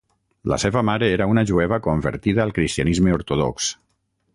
La 0.51 0.57
seva 0.63 0.81
mare 0.89 1.09
era 1.17 1.27
una 1.33 1.45
jueva 1.51 1.81
convertida 1.89 2.45
al 2.49 2.55
cristianisme 2.59 3.19
ortodox. 3.21 3.75